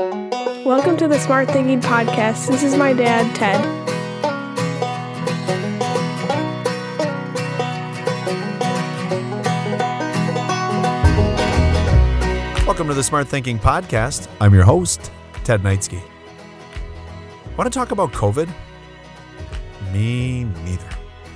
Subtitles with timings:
[0.00, 2.48] Welcome to the Smart Thinking Podcast.
[2.48, 3.60] This is my dad, Ted.
[12.66, 14.26] Welcome to the Smart Thinking Podcast.
[14.40, 15.12] I'm your host,
[15.44, 16.00] Ted Neitzke.
[17.58, 18.48] Want to talk about COVID?
[19.92, 20.88] Me neither.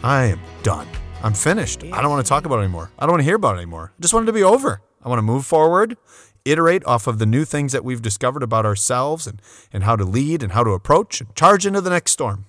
[0.02, 0.88] I am done.
[1.22, 1.84] I'm finished.
[1.84, 2.90] I don't want to talk about it anymore.
[2.98, 3.92] I don't want to hear about it anymore.
[3.94, 4.80] I just want it to be over.
[5.02, 5.98] I want to move forward,
[6.44, 9.40] iterate off of the new things that we've discovered about ourselves and,
[9.72, 12.46] and how to lead and how to approach and charge into the next storm.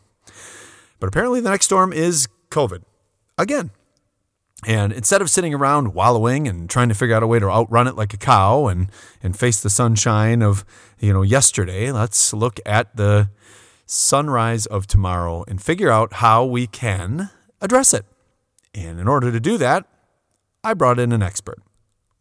[0.99, 2.83] But apparently, the next storm is COVID.
[3.37, 3.71] Again.
[4.65, 7.87] And instead of sitting around wallowing and trying to figure out a way to outrun
[7.87, 8.89] it like a cow and,
[9.21, 10.65] and face the sunshine of,
[10.99, 13.29] you know, yesterday, let's look at the
[13.85, 17.29] sunrise of tomorrow and figure out how we can
[17.61, 18.05] address it.
[18.73, 19.85] And in order to do that,
[20.63, 21.61] I brought in an expert.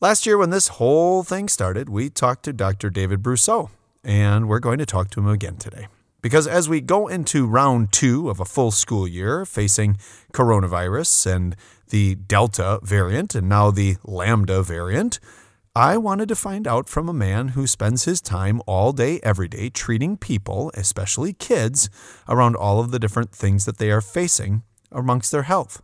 [0.05, 2.91] Last year, when this whole thing started, we talked to Dr.
[2.91, 3.71] David Brousseau,
[4.05, 5.89] and we're going to talk to him again today.
[6.21, 9.97] Because as we go into round two of a full school year facing
[10.35, 11.57] coronavirus and
[11.89, 15.21] the Delta variant and now the Lambda variant,
[15.75, 19.49] I wanted to find out from a man who spends his time all day, every
[19.49, 21.89] day, treating people, especially kids,
[22.29, 25.81] around all of the different things that they are facing amongst their health.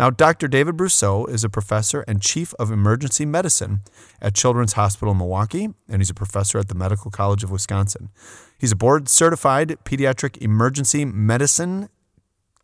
[0.00, 0.48] Now, Dr.
[0.48, 3.80] David Brousseau is a professor and chief of emergency medicine
[4.22, 8.08] at Children's Hospital Milwaukee, and he's a professor at the Medical College of Wisconsin.
[8.56, 11.90] He's a board certified pediatric emergency medicine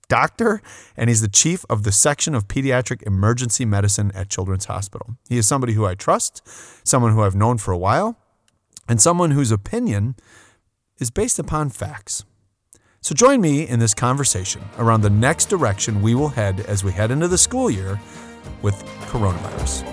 [0.08, 0.62] doctor,
[0.96, 5.18] and he's the chief of the section of pediatric emergency medicine at Children's Hospital.
[5.28, 6.40] He is somebody who I trust,
[6.88, 8.16] someone who I've known for a while,
[8.88, 10.16] and someone whose opinion
[10.98, 12.24] is based upon facts.
[13.06, 16.90] So join me in this conversation around the next direction we will head as we
[16.90, 18.00] head into the school year
[18.62, 19.84] with coronavirus.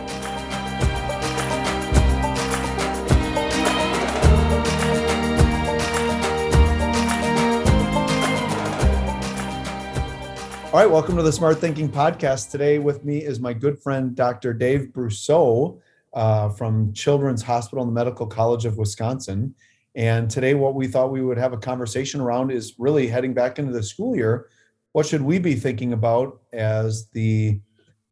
[10.74, 12.50] All right, welcome to the Smart Thinking Podcast.
[12.50, 14.54] Today with me is my good friend, Dr.
[14.54, 15.80] Dave Brousseau
[16.14, 19.54] uh, from Children's Hospital and the Medical College of Wisconsin.
[19.96, 23.60] And today, what we thought we would have a conversation around is really heading back
[23.60, 24.50] into the school year.
[24.94, 27.60] What should we be thinking about as the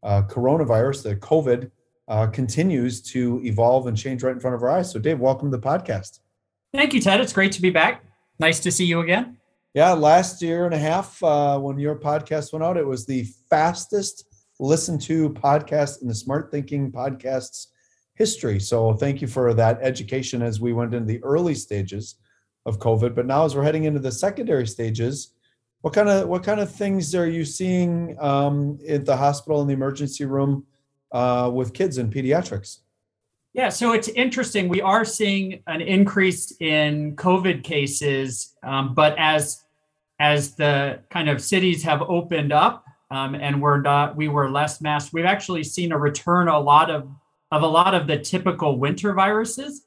[0.02, 1.70] uh, coronavirus, the COVID,
[2.08, 4.90] uh, continues to evolve and change right in front of our eyes?
[4.90, 6.20] So, Dave, welcome to the podcast.
[6.72, 7.20] Thank you, Ted.
[7.20, 8.04] It's great to be back.
[8.38, 9.38] Nice to see you again.
[9.74, 13.26] Yeah, last year and a half uh, when your podcast went out, it was the
[13.48, 14.26] fastest
[14.60, 17.68] listened to podcast in the Smart Thinking Podcasts
[18.14, 18.60] history.
[18.60, 22.16] So thank you for that education as we went into the early stages
[22.66, 23.14] of COVID.
[23.14, 25.34] But now as we're heading into the secondary stages,
[25.80, 29.66] what kind of what kind of things are you seeing um, at the hospital in
[29.66, 30.64] the emergency room
[31.10, 32.78] uh, with kids in pediatrics?
[33.52, 34.68] Yeah, so it's interesting.
[34.68, 39.64] We are seeing an increase in COVID cases, um, but as
[40.20, 44.80] as the kind of cities have opened up um, and we're not, we were less
[44.80, 47.08] masked, we've actually seen a return a lot of
[47.52, 49.82] of a lot of the typical winter viruses.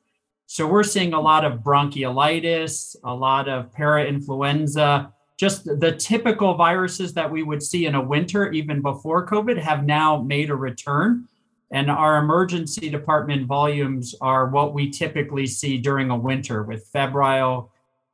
[0.46, 7.14] So we're seeing a lot of bronchiolitis, a lot of parainfluenza, just the typical viruses
[7.16, 11.28] that we would see in a winter, even before COVID, have now made a return.
[11.72, 17.72] And our emergency department volumes are what we typically see during a winter with febrile,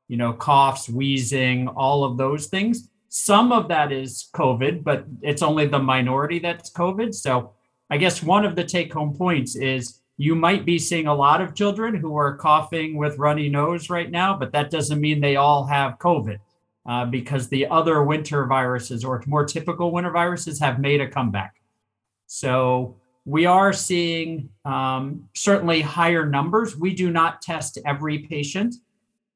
[0.07, 2.89] you know, coughs, wheezing, all of those things.
[3.09, 7.13] Some of that is COVID, but it's only the minority that's COVID.
[7.13, 7.51] So
[7.91, 11.41] I guess one of the take home points is you might be seeing a lot
[11.41, 15.35] of children who are coughing with runny nose right now, but that doesn't mean they
[15.35, 16.37] all have COVID
[16.87, 21.55] uh, because the other winter viruses or more typical winter viruses have made a comeback.
[22.27, 26.77] So we are seeing um, certainly higher numbers.
[26.77, 28.75] We do not test every patient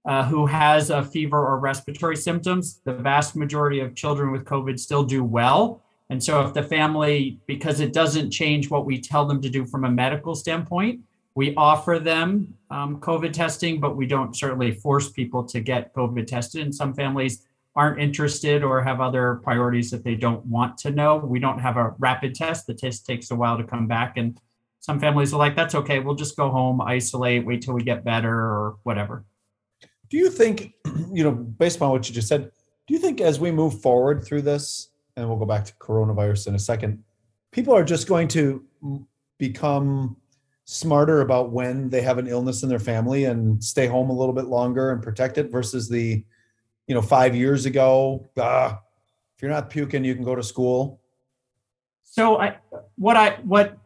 [0.05, 2.79] uh, who has a fever or respiratory symptoms.
[2.85, 5.81] The vast majority of children with COVID still do well.
[6.09, 9.65] And so, if the family, because it doesn't change what we tell them to do
[9.65, 11.01] from a medical standpoint,
[11.35, 16.27] we offer them um, COVID testing, but we don't certainly force people to get COVID
[16.27, 16.61] tested.
[16.61, 21.17] And some families aren't interested or have other priorities that they don't want to know.
[21.17, 22.67] We don't have a rapid test.
[22.67, 24.15] The test takes a while to come back.
[24.15, 24.39] And
[24.79, 25.99] some families are like, that's okay.
[25.99, 29.25] We'll just go home, isolate, wait till we get better or whatever.
[30.09, 30.73] Do you think,
[31.11, 32.51] you know, based upon what you just said,
[32.87, 36.47] do you think as we move forward through this, and we'll go back to coronavirus
[36.47, 37.03] in a second,
[37.51, 38.65] people are just going to
[39.37, 40.15] become
[40.65, 44.33] smarter about when they have an illness in their family and stay home a little
[44.33, 46.23] bit longer and protect it versus the
[46.87, 48.79] you know, five years ago, ah,
[49.35, 51.01] if you're not puking, you can go to school.
[52.03, 52.57] So I,
[52.95, 53.77] what I, what,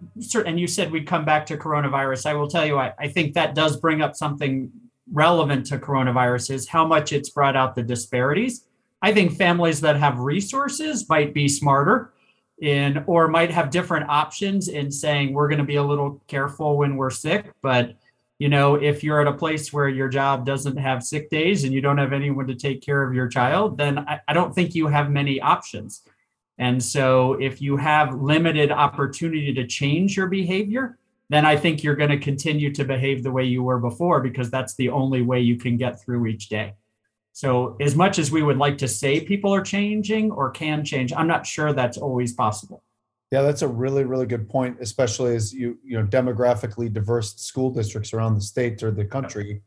[0.45, 2.25] and you said we'd come back to coronavirus.
[2.25, 4.69] I will tell you, I, I think that does bring up something
[5.11, 8.65] relevant to coronavirus is how much it's brought out the disparities.
[9.01, 12.13] I think families that have resources might be smarter
[12.61, 16.77] in or might have different options in saying we're going to be a little careful
[16.77, 17.95] when we're sick, but
[18.39, 21.73] you know, if you're at a place where your job doesn't have sick days and
[21.73, 24.73] you don't have anyone to take care of your child, then I, I don't think
[24.73, 26.03] you have many options.
[26.57, 30.97] And so if you have limited opportunity to change your behavior,
[31.29, 34.49] then I think you're going to continue to behave the way you were before because
[34.49, 36.75] that's the only way you can get through each day.
[37.39, 41.13] So, as much as we would like to say people are changing or can change,
[41.13, 42.83] I'm not sure that's always possible.
[43.31, 47.69] Yeah, that's a really, really good point, especially as you you know demographically diverse school
[47.69, 49.61] districts around the state or the country.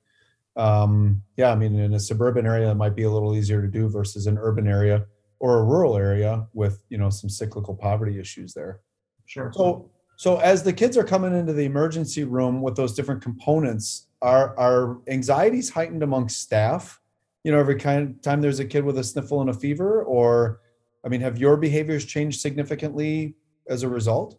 [0.55, 3.69] Um, yeah, I mean, in a suburban area, it might be a little easier to
[3.69, 5.07] do versus an urban area
[5.41, 8.81] or a rural area with you know some cyclical poverty issues there.
[9.25, 9.51] Sure.
[9.55, 14.09] So, so as the kids are coming into the emergency room with those different components,
[14.21, 16.99] are are anxieties heightened amongst staff?
[17.45, 20.03] You know, every kind of time there's a kid with a sniffle and a fever,
[20.05, 20.61] or
[21.05, 23.35] I mean, have your behaviors changed significantly
[23.69, 24.39] as a result?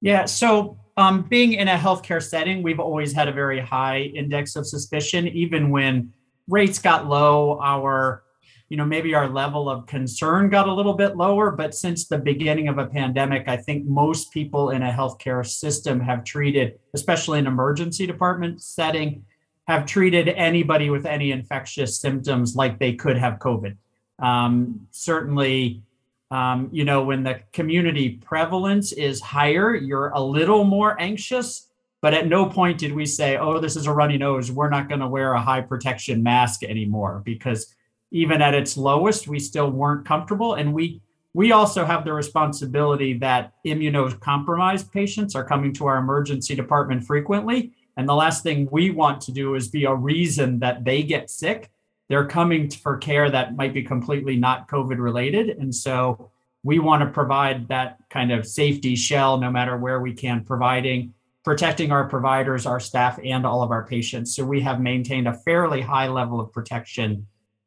[0.00, 0.24] Yeah.
[0.24, 4.66] So, um, being in a healthcare setting, we've always had a very high index of
[4.66, 5.28] suspicion.
[5.28, 6.12] Even when
[6.48, 8.22] rates got low, our,
[8.68, 11.50] you know, maybe our level of concern got a little bit lower.
[11.50, 16.00] But since the beginning of a pandemic, I think most people in a healthcare system
[16.00, 19.24] have treated, especially in emergency department setting,
[19.66, 23.76] have treated anybody with any infectious symptoms like they could have COVID.
[24.18, 25.82] Um, certainly,
[26.30, 31.68] um, you know, when the community prevalence is higher, you're a little more anxious.
[32.00, 34.52] But at no point did we say, oh, this is a runny nose.
[34.52, 37.74] We're not going to wear a high protection mask anymore because
[38.12, 40.54] even at its lowest, we still weren't comfortable.
[40.54, 41.00] And we
[41.34, 47.72] we also have the responsibility that immunocompromised patients are coming to our emergency department frequently.
[47.96, 51.30] And the last thing we want to do is be a reason that they get
[51.30, 51.70] sick
[52.08, 55.50] they're coming for care that might be completely not COVID related.
[55.50, 56.30] And so
[56.62, 61.12] we want to provide that kind of safety shell no matter where we can, providing
[61.44, 64.34] protecting our providers, our staff, and all of our patients.
[64.34, 67.24] So we have maintained a fairly high level of protection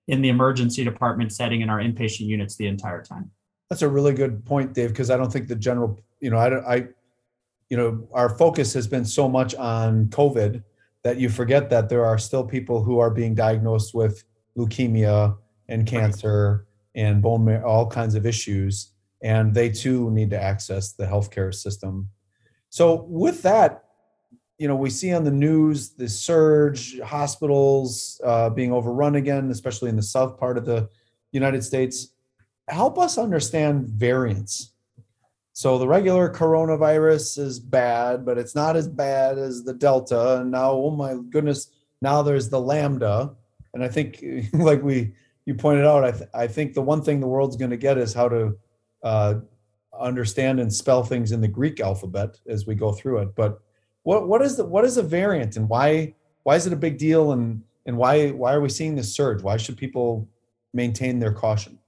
[0.09, 3.31] in the emergency department setting in our inpatient units the entire time.
[3.69, 6.75] That's a really good point, Dave, because I don't think the general, you know, I,
[6.75, 6.87] I,
[7.69, 10.63] you know, our focus has been so much on COVID
[11.03, 14.23] that you forget that there are still people who are being diagnosed with
[14.57, 15.37] leukemia
[15.67, 20.93] and cancer and bone marrow, all kinds of issues, and they too need to access
[20.93, 22.09] the healthcare system.
[22.69, 23.85] So with that,
[24.57, 29.89] you know, we see on the news the surge, hospitals uh, being overrun again, especially
[29.89, 30.89] in the south part of the
[31.31, 32.09] United States.
[32.67, 34.73] Help us understand variants.
[35.59, 40.39] So the regular coronavirus is bad, but it's not as bad as the Delta.
[40.39, 41.67] And now, oh my goodness,
[42.01, 43.35] now there's the Lambda.
[43.73, 44.23] And I think,
[44.53, 47.71] like we you pointed out, I th- I think the one thing the world's going
[47.71, 48.57] to get is how to
[49.03, 49.33] uh,
[49.99, 53.35] understand and spell things in the Greek alphabet as we go through it.
[53.35, 53.59] But
[54.03, 56.97] what what is the what is a variant and why why is it a big
[56.97, 59.41] deal and and why why are we seeing this surge?
[59.41, 60.25] Why should people
[60.73, 61.78] maintain their caution?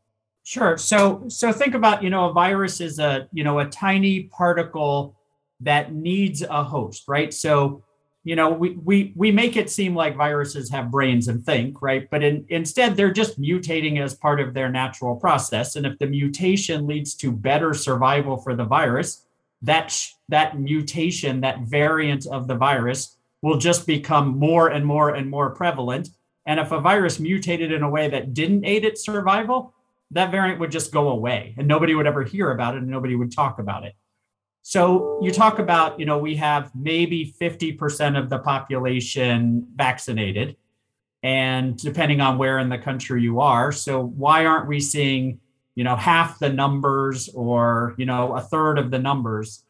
[0.43, 0.77] Sure.
[0.77, 5.15] So so think about you know a virus is a you know a tiny particle
[5.59, 7.33] that needs a host, right?
[7.33, 7.83] So
[8.23, 12.09] you know we, we we make it seem like viruses have brains and think right
[12.11, 16.05] but in, instead they're just mutating as part of their natural process and if the
[16.05, 19.25] mutation leads to better survival for the virus
[19.61, 19.95] that
[20.29, 25.49] that mutation that variant of the virus will just become more and more and more
[25.49, 26.09] prevalent
[26.45, 29.73] and if a virus mutated in a way that didn't aid its survival
[30.11, 33.15] that variant would just go away and nobody would ever hear about it and nobody
[33.15, 33.93] would talk about it
[34.63, 40.55] so you talk about, you know, we have maybe 50% of the population vaccinated,
[41.23, 43.71] and depending on where in the country you are.
[43.71, 45.39] So why aren't we seeing,
[45.75, 49.63] you know, half the numbers or, you know, a third of the numbers?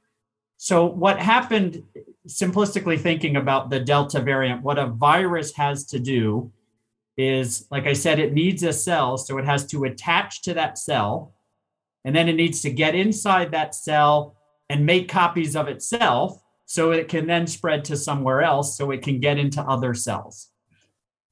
[0.58, 1.84] So what happened,
[2.28, 6.52] simplistically thinking about the Delta variant, what a virus has to do
[7.18, 9.18] is, like I said, it needs a cell.
[9.18, 11.34] So it has to attach to that cell,
[12.06, 14.38] and then it needs to get inside that cell
[14.70, 19.02] and make copies of itself so it can then spread to somewhere else so it
[19.02, 20.48] can get into other cells.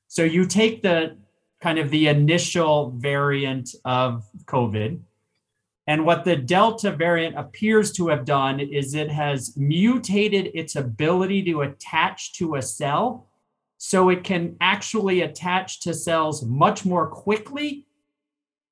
[0.09, 1.17] So you take the
[1.61, 4.99] kind of the initial variant of COVID.
[5.87, 11.43] And what the Delta variant appears to have done is it has mutated its ability
[11.43, 13.28] to attach to a cell
[13.81, 17.87] so it can actually attach to cells much more quickly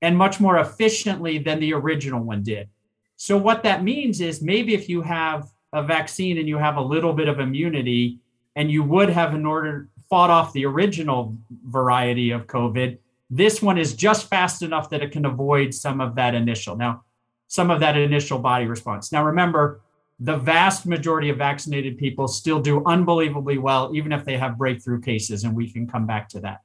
[0.02, 2.68] and much more efficiently than the original one did.
[3.16, 6.82] So what that means is maybe if you have a vaccine and you have a
[6.82, 8.18] little bit of immunity
[8.54, 11.34] and you would have in order fought off the original
[11.66, 12.98] variety of COVID.
[13.30, 16.76] This one is just fast enough that it can avoid some of that initial.
[16.76, 17.04] Now,
[17.46, 19.10] some of that initial body response.
[19.10, 19.80] Now, remember,
[20.20, 25.00] the vast majority of vaccinated people still do unbelievably well, even if they have breakthrough
[25.00, 26.60] cases, and we can come back to that.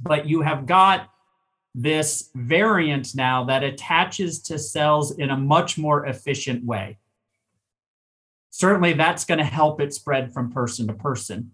[0.00, 1.10] But you have got
[1.74, 6.98] this variant now that attaches to cells in a much more efficient way.
[8.50, 11.52] Certainly, that's going to help it spread from person to person.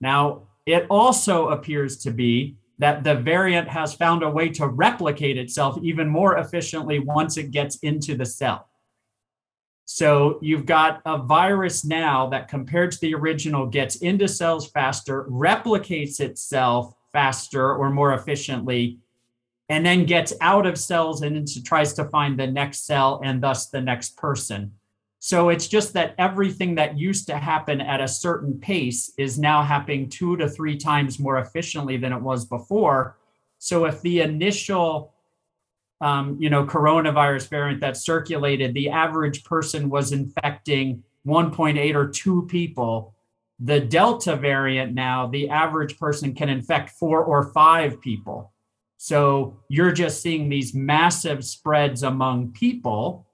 [0.00, 5.36] Now, it also appears to be that the variant has found a way to replicate
[5.36, 8.69] itself even more efficiently once it gets into the cell.
[9.92, 15.24] So you've got a virus now that, compared to the original, gets into cells faster,
[15.24, 19.00] replicates itself faster or more efficiently,
[19.68, 23.42] and then gets out of cells and into, tries to find the next cell and
[23.42, 24.72] thus the next person.
[25.18, 29.60] So it's just that everything that used to happen at a certain pace is now
[29.64, 33.18] happening two to three times more efficiently than it was before.
[33.58, 35.12] So if the initial
[36.00, 42.46] um, you know, coronavirus variant that circulated, the average person was infecting 1.8 or 2
[42.46, 43.14] people.
[43.58, 48.52] The Delta variant now, the average person can infect four or five people.
[48.96, 53.26] So you're just seeing these massive spreads among people.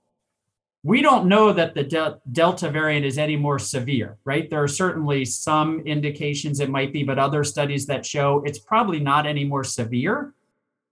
[0.83, 4.49] We don't know that the de- Delta variant is any more severe, right?
[4.49, 9.01] There are certainly some indications it might be, but other studies that show it's probably
[9.01, 10.35] not any more severe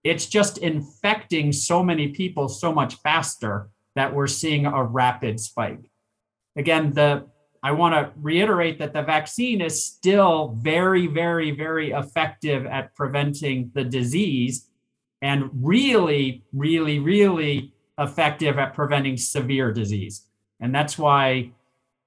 [0.05, 5.89] it's just infecting so many people so much faster that we're seeing a rapid spike.
[6.55, 7.25] Again, the
[7.63, 13.71] I want to reiterate that the vaccine is still very, very, very effective at preventing
[13.73, 14.69] the disease
[15.23, 20.27] and really, really, really effective at preventing severe disease.
[20.59, 21.49] And that's why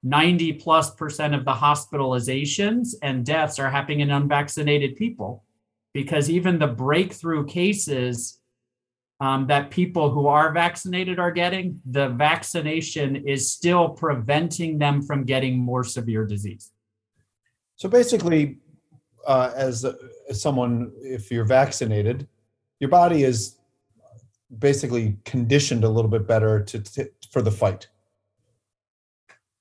[0.05, 5.43] 90 plus percent of the hospitalizations and deaths are happening in unvaccinated people
[5.95, 8.41] because even the breakthrough cases
[9.21, 15.25] um, that people who are vaccinated are getting, the vaccination is still preventing them from
[15.25, 16.71] getting more severe disease.
[17.77, 18.59] So basically,
[19.27, 19.85] uh, as,
[20.29, 22.29] as someone, if you're vaccinated,
[22.81, 23.57] your body is
[24.59, 27.89] basically conditioned a little bit better to, to for the fight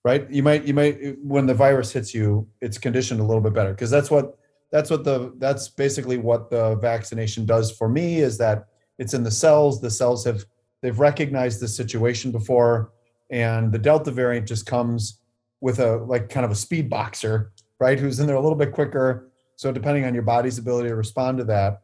[0.06, 3.54] right you might you might when the virus hits you it's conditioned a little bit
[3.54, 4.38] better because that's what
[4.72, 8.68] that's what the that's basically what the vaccination does for me is that
[9.00, 9.80] it's in the cells.
[9.80, 10.46] The cells have
[10.82, 12.92] they've recognized the situation before
[13.30, 15.20] and the delta variant just comes
[15.62, 18.72] with a like kind of a speed boxer right who's in there a little bit
[18.72, 19.32] quicker.
[19.56, 21.82] So depending on your body's ability to respond to that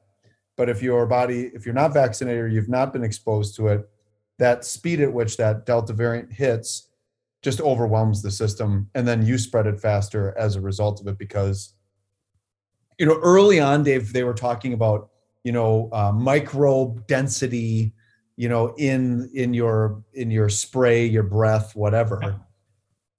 [0.56, 3.90] but if your body if you're not vaccinated or you've not been exposed to it
[4.40, 6.90] that speed at which that delta variant hits
[7.42, 11.18] just overwhelms the system and then you spread it faster as a result of it
[11.18, 11.76] because
[12.98, 15.10] you know, early on, Dave, they were talking about,
[15.44, 17.94] you know, uh, microbe density,
[18.36, 22.40] you know, in in your in your spray, your breath, whatever.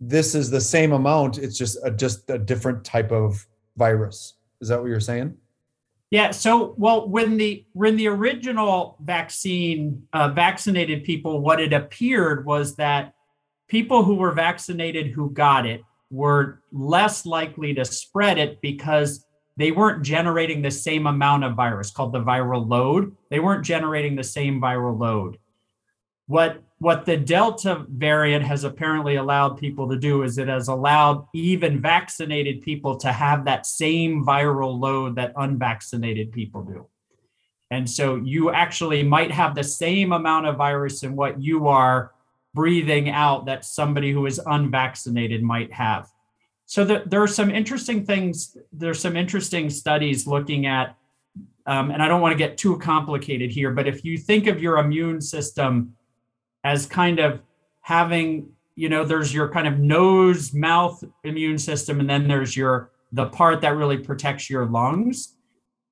[0.01, 1.39] This is the same amount.
[1.39, 4.35] It's just a, just a different type of virus.
[4.61, 5.37] Is that what you're saying?
[6.11, 6.31] Yeah.
[6.31, 12.77] So, well, when the when the original vaccine uh, vaccinated people, what it appeared was
[12.77, 13.15] that
[13.69, 19.71] people who were vaccinated who got it were less likely to spread it because they
[19.71, 23.17] weren't generating the same amount of virus called the viral load.
[23.31, 25.39] They weren't generating the same viral load.
[26.27, 31.27] What what the Delta variant has apparently allowed people to do is it has allowed
[31.33, 36.87] even vaccinated people to have that same viral load that unvaccinated people do.
[37.71, 42.13] And so you actually might have the same amount of virus in what you are
[42.53, 46.09] breathing out that somebody who is unvaccinated might have
[46.67, 50.97] so the, there are some interesting things there's some interesting studies looking at
[51.67, 54.63] um, and i don't want to get too complicated here but if you think of
[54.63, 55.95] your immune system
[56.63, 57.41] as kind of
[57.81, 62.91] having you know there's your kind of nose mouth immune system and then there's your
[63.15, 65.37] the part that really protects your lungs.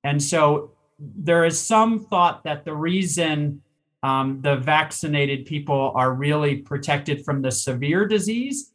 [0.03, 3.61] And so there is some thought that the reason
[4.03, 8.72] um, the vaccinated people are really protected from the severe disease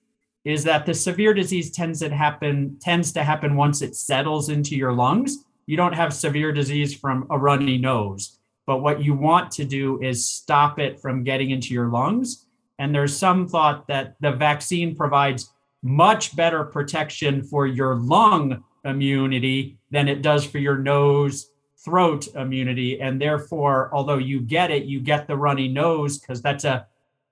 [0.48, 4.74] is that the severe disease tends to happen tends to happen once it settles into
[4.74, 5.44] your lungs.
[5.66, 10.00] You don't have severe disease from a runny nose, but what you want to do
[10.00, 12.46] is stop it from getting into your lungs.
[12.78, 15.52] And there's some thought that the vaccine provides
[15.82, 21.50] much better protection for your lung immunity than it does for your nose
[21.84, 26.64] throat immunity and therefore although you get it you get the runny nose because that's
[26.64, 26.84] a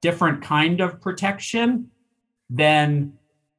[0.03, 1.91] different kind of protection
[2.51, 3.13] than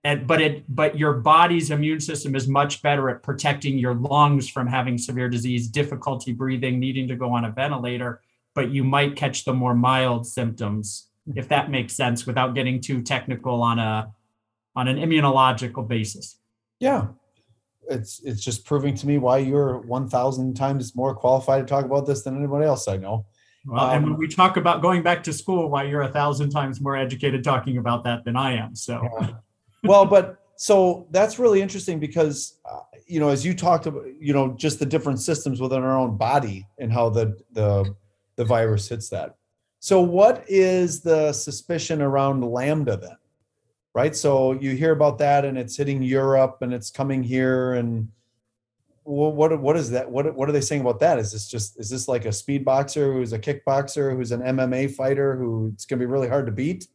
[0.03, 4.49] and but it but your body's immune system is much better at protecting your lungs
[4.49, 8.21] from having severe disease difficulty breathing needing to go on a ventilator
[8.55, 13.01] but you might catch the more mild symptoms if that makes sense without getting too
[13.01, 14.13] technical on a
[14.75, 16.39] on an immunological basis.
[16.79, 17.07] Yeah.
[17.89, 22.05] It's it's just proving to me why you're 1000 times more qualified to talk about
[22.05, 23.25] this than anybody else i know
[23.67, 26.49] well, and when um, we talk about going back to school, why you're a thousand
[26.49, 28.75] times more educated talking about that than I am.
[28.75, 29.31] So, yeah
[29.83, 34.33] well, but so that's really interesting because uh, you know, as you talked about, you
[34.33, 37.95] know, just the different systems within our own body and how the the
[38.35, 39.35] the virus hits that.
[39.79, 43.17] So, what is the suspicion around lambda then?
[43.93, 44.15] Right.
[44.15, 48.09] So you hear about that, and it's hitting Europe, and it's coming here, and
[49.07, 50.11] what what what is that?
[50.11, 51.17] What what are they saying about that?
[51.17, 54.93] Is this just is this like a speed boxer who's a kickboxer who's an MMA
[54.93, 56.87] fighter who it's going to be really hard to beat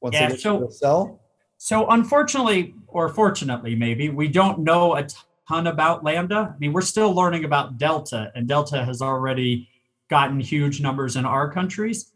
[0.00, 1.20] once yeah, they get so, to the cell?
[1.58, 5.06] So, unfortunately, or fortunately, maybe, we don't know a
[5.48, 6.54] ton about Lambda.
[6.54, 9.68] I mean, we're still learning about Delta, and Delta has already
[10.08, 12.12] gotten huge numbers in our countries.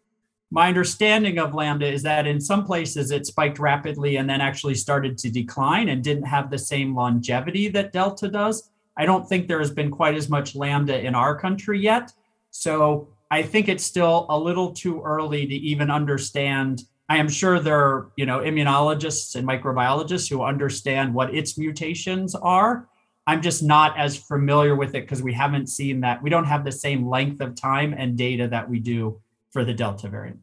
[0.53, 4.77] My understanding of Lambda is that in some places it spiked rapidly and then actually
[4.77, 8.71] started to decline and didn't have the same longevity that Delta does.
[8.97, 12.13] I don't think there has been quite as much Lambda in our country yet.
[12.51, 17.61] So I think it's still a little too early to even understand I am sure
[17.61, 22.89] there are, you know, immunologists and microbiologists who understand what its mutations are.
[23.29, 26.23] I'm just not as familiar with it because we haven't seen that.
[26.23, 29.75] We don't have the same length of time and data that we do for the
[29.75, 30.41] Delta variant.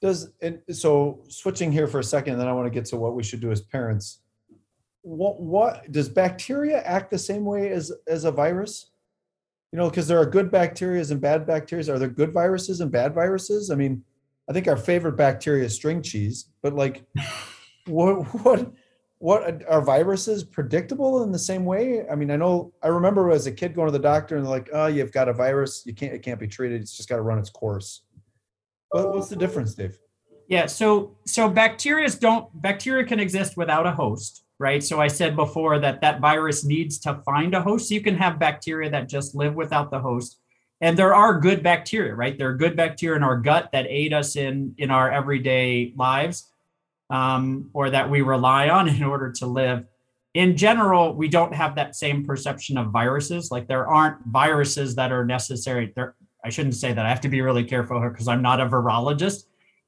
[0.00, 3.14] Does and so switching here for a second, then I want to get to what
[3.14, 4.20] we should do as parents.
[5.02, 8.90] What what does bacteria act the same way as as a virus?
[9.72, 11.92] You know, because there are good bacteria and bad bacteria.
[11.92, 13.70] Are there good viruses and bad viruses?
[13.70, 14.02] I mean,
[14.48, 17.04] I think our favorite bacteria is string cheese, but like,
[17.86, 18.72] what what
[19.18, 22.08] what are viruses predictable in the same way?
[22.08, 24.70] I mean, I know I remember as a kid going to the doctor and like,
[24.72, 25.82] "Oh, you've got a virus.
[25.84, 26.80] You can't it can't be treated.
[26.80, 28.02] It's just got to run its course."
[28.90, 29.98] What, what's the difference, Dave?
[30.48, 34.82] Yeah, so so bacteria don't bacteria can exist without a host, right?
[34.82, 37.90] So I said before that that virus needs to find a host.
[37.90, 40.40] You can have bacteria that just live without the host.
[40.80, 42.36] And there are good bacteria right?
[42.36, 46.52] There are good bacteria in our gut that aid us in in our everyday lives
[47.10, 49.84] um, or that we rely on in order to live.
[50.34, 53.50] In general we don't have that same perception of viruses.
[53.50, 55.92] Like there aren't viruses that are necessary.
[55.94, 57.06] There i shouldn't say that.
[57.06, 59.44] I have to be really careful here because i'm not a virologist.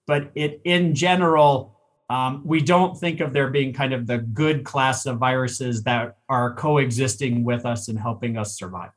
[0.06, 1.79] But it in general
[2.10, 6.18] um, we don't think of there being kind of the good class of viruses that
[6.28, 8.90] are coexisting with us and helping us survive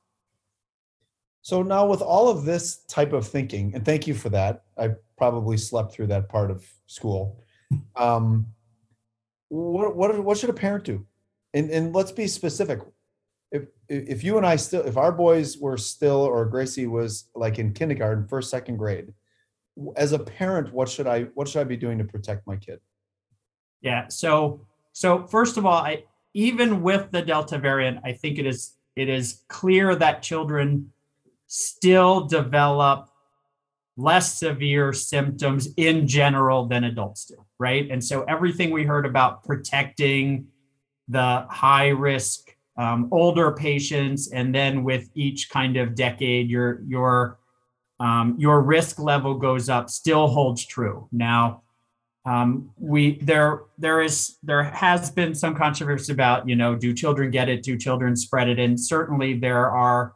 [1.43, 4.63] so now with all of this type of thinking, and thank you for that.
[4.78, 7.38] I probably slept through that part of school.
[7.97, 8.47] Um,
[9.49, 11.06] what what what should a parent do?
[11.54, 12.80] And and let's be specific.
[13.52, 17.60] If if you and I still if our boys were still or Gracie was like
[17.60, 19.13] in kindergarten, first second grade,
[19.97, 22.80] as a parent, what should I what should I be doing to protect my kid?
[23.84, 24.08] Yeah.
[24.08, 24.62] So
[24.93, 29.10] so first of all, I even with the Delta variant, I think it is it
[29.10, 30.91] is clear that children
[31.48, 33.10] still develop
[33.96, 37.91] less severe symptoms in general than adults do, right?
[37.91, 40.48] And so everything we heard about protecting
[41.08, 47.38] the high risk um, older patients, and then with each kind of decade, your your
[48.00, 51.08] um, your risk level goes up, still holds true.
[51.12, 51.62] Now,
[52.26, 57.32] um, we there there is there has been some controversy about you know do children
[57.32, 60.14] get it, do children spread it, and certainly there are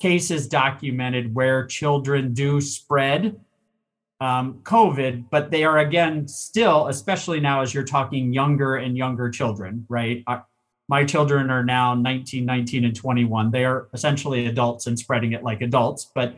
[0.00, 3.40] cases documented where children do spread
[4.20, 9.30] um, COVID, but they are again still, especially now as you're talking younger and younger
[9.30, 10.22] children, right?
[10.26, 10.42] I,
[10.88, 13.50] my children are now 19, 19, and 21.
[13.50, 16.10] They are essentially adults and spreading it like adults.
[16.14, 16.36] But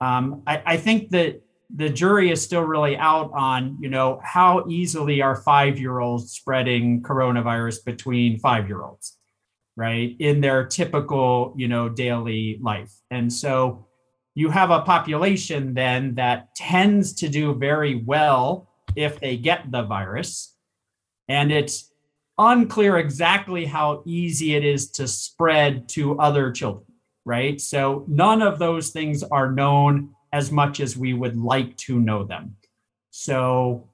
[0.00, 1.42] um, I, I think that
[1.74, 6.32] the jury is still really out on, you know, how easily are five year olds
[6.32, 9.18] spreading coronavirus between five year olds
[9.74, 12.92] right in their typical you know daily life.
[13.10, 13.86] And so
[14.34, 19.82] you have a population then that tends to do very well if they get the
[19.82, 20.54] virus.
[21.28, 21.90] And it's
[22.38, 26.86] unclear exactly how easy it is to spread to other children
[27.24, 27.60] right?
[27.60, 32.24] So none of those things are known as much as we would like to know
[32.24, 32.56] them
[33.10, 33.88] so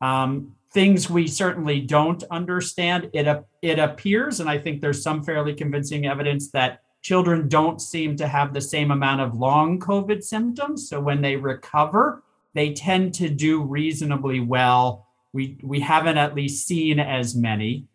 [0.00, 3.10] um, things we certainly don't understand.
[3.12, 8.16] It, it appears, and I think there's some fairly convincing evidence that children don't seem
[8.16, 10.88] to have the same amount of long COVID symptoms.
[10.88, 12.22] So when they recover,
[12.54, 15.06] they tend to do reasonably well.
[15.32, 17.86] We, we haven't at least seen as many.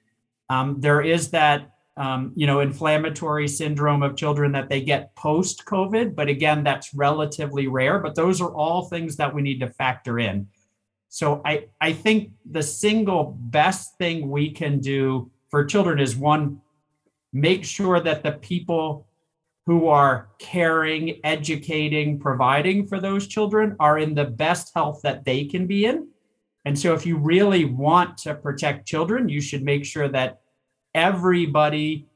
[0.49, 5.65] Um, there is that um, you know inflammatory syndrome of children that they get post
[5.65, 7.99] COVID, but again, that's relatively rare.
[7.99, 10.47] But those are all things that we need to factor in.
[11.09, 16.61] So I I think the single best thing we can do for children is one
[17.33, 19.07] make sure that the people
[19.65, 25.43] who are caring, educating, providing for those children are in the best health that they
[25.43, 26.07] can be in.
[26.63, 30.39] And so, if you really want to protect children, you should make sure that
[30.93, 32.07] everybody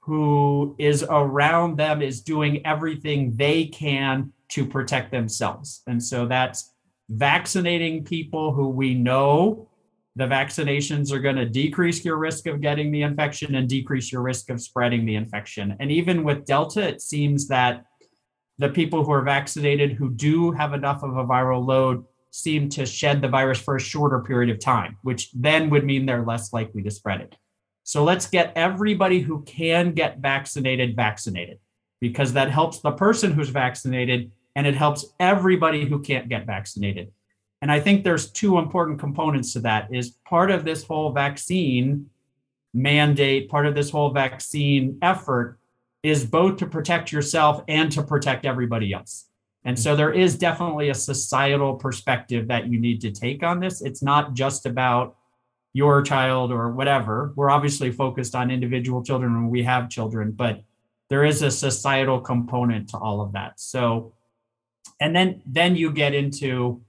[0.00, 5.82] who is around them is doing everything they can to protect themselves.
[5.86, 6.72] And so, that's
[7.08, 9.68] vaccinating people who we know
[10.16, 14.22] the vaccinations are going to decrease your risk of getting the infection and decrease your
[14.22, 15.76] risk of spreading the infection.
[15.78, 17.84] And even with Delta, it seems that
[18.58, 22.86] the people who are vaccinated who do have enough of a viral load seem to
[22.86, 26.52] shed the virus for a shorter period of time, which then would mean they're less
[26.52, 27.36] likely to spread it.
[27.86, 31.60] So let's get everybody who can get vaccinated vaccinated
[32.00, 37.12] because that helps the person who's vaccinated and it helps everybody who can't get vaccinated.
[37.62, 42.10] And I think there's two important components to that is part of this whole vaccine
[42.74, 45.56] mandate, part of this whole vaccine effort
[46.02, 49.26] is both to protect yourself and to protect everybody else.
[49.64, 53.80] And so there is definitely a societal perspective that you need to take on this.
[53.80, 55.16] It's not just about
[55.76, 57.34] your child or whatever.
[57.36, 60.62] We're obviously focused on individual children when we have children, but
[61.10, 63.60] there is a societal component to all of that.
[63.60, 64.14] So
[65.00, 66.80] and then then you get into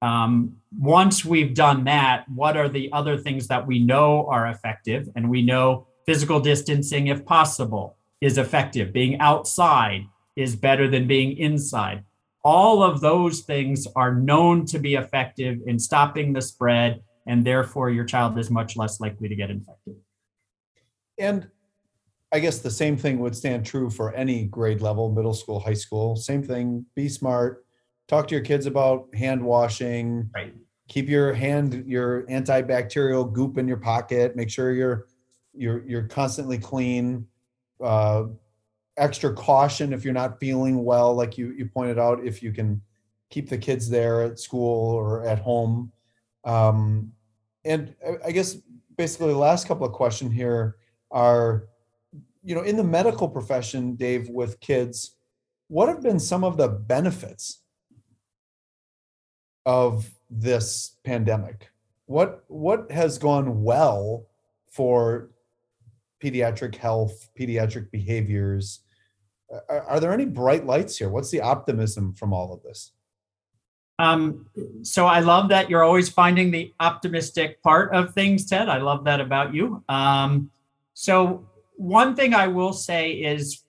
[0.00, 5.08] um, once we've done that, what are the other things that we know are effective?
[5.14, 8.92] And we know physical distancing, if possible, is effective.
[8.92, 12.04] Being outside is better than being inside.
[12.42, 17.90] All of those things are known to be effective in stopping the spread, and therefore
[17.90, 19.96] your child is much less likely to get infected.
[21.18, 21.48] And
[22.32, 25.74] I guess the same thing would stand true for any grade level, middle school, high
[25.74, 26.16] school.
[26.16, 27.64] Same thing, be smart,
[28.08, 30.30] talk to your kids about hand washing.
[30.34, 30.54] Right.
[30.88, 34.34] Keep your hand, your antibacterial goop in your pocket.
[34.36, 35.06] Make sure you're
[35.54, 37.26] you're you're constantly clean.
[37.82, 38.24] Uh,
[38.96, 42.80] extra caution if you're not feeling well, like you you pointed out, if you can
[43.30, 45.91] keep the kids there at school or at home.
[46.44, 47.12] Um,
[47.64, 48.56] and I guess
[48.96, 50.76] basically the last couple of questions here
[51.10, 51.68] are,
[52.42, 55.16] you know, in the medical profession, Dave, with kids,
[55.68, 57.60] what have been some of the benefits
[59.64, 61.70] of this pandemic?
[62.06, 64.26] What what has gone well
[64.66, 65.30] for
[66.22, 68.80] pediatric health, pediatric behaviors?
[69.68, 71.08] Are, are there any bright lights here?
[71.08, 72.92] What's the optimism from all of this?
[74.02, 74.46] Um,
[74.82, 78.68] so I love that you're always finding the optimistic part of things, Ted.
[78.68, 79.84] I love that about you.
[79.88, 80.50] Um,
[80.92, 83.62] so one thing I will say is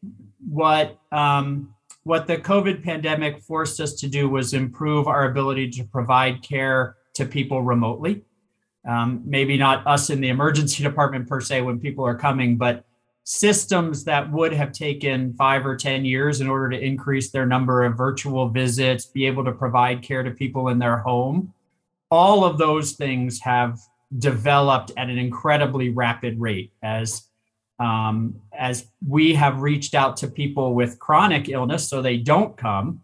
[0.49, 5.83] what um, what the COVID pandemic forced us to do was improve our ability to
[5.83, 8.23] provide care to people remotely.
[8.89, 12.83] Um, maybe not us in the emergency department per se when people are coming, but
[13.23, 17.83] systems that would have taken five or 10 years in order to increase their number
[17.83, 21.53] of virtual visits, be able to provide care to people in their home.
[22.11, 23.79] All of those things have
[24.19, 27.23] developed at an incredibly rapid rate as
[27.79, 33.03] um, as we have reached out to people with chronic illness so they don't come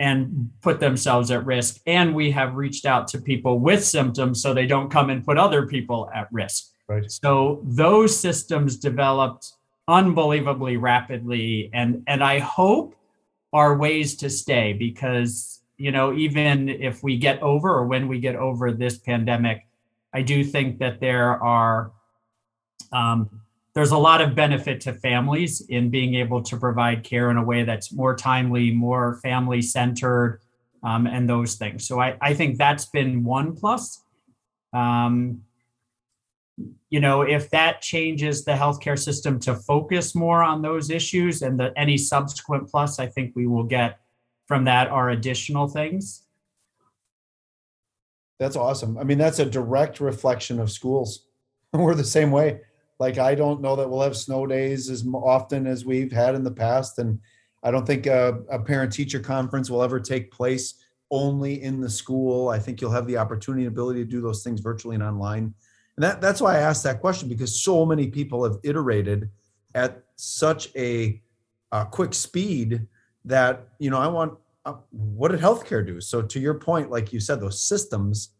[0.00, 1.78] and put themselves at risk.
[1.86, 5.38] And we have reached out to people with symptoms so they don't come and put
[5.38, 6.69] other people at risk.
[6.90, 7.08] Right.
[7.08, 9.52] So those systems developed
[9.86, 11.70] unbelievably rapidly.
[11.72, 12.96] And, and I hope
[13.52, 18.18] are ways to stay because, you know, even if we get over or when we
[18.18, 19.68] get over this pandemic,
[20.12, 21.92] I do think that there are
[22.92, 23.30] um,
[23.72, 27.44] there's a lot of benefit to families in being able to provide care in a
[27.44, 30.40] way that's more timely, more family centered,
[30.82, 31.86] um, and those things.
[31.86, 34.02] So I, I think that's been one plus.
[34.72, 35.42] Um,
[36.88, 41.58] you know, if that changes the healthcare system to focus more on those issues and
[41.58, 44.00] the any subsequent plus, I think we will get
[44.46, 46.24] from that are additional things.
[48.38, 48.98] That's awesome.
[48.98, 51.26] I mean, that's a direct reflection of schools.
[51.72, 52.60] We're the same way
[53.00, 56.44] like I don't know that we'll have snow days as often as we've had in
[56.44, 57.18] the past, and
[57.64, 60.74] I don't think a, a parent teacher conference will ever take place
[61.10, 62.50] only in the school.
[62.50, 65.54] I think you'll have the opportunity and ability to do those things virtually and online.
[65.96, 69.28] And that, that's why I asked that question because so many people have iterated
[69.74, 71.20] at such a,
[71.72, 72.86] a quick speed
[73.24, 76.00] that, you know, I want, uh, what did healthcare do?
[76.00, 78.30] So to your point, like you said, those systems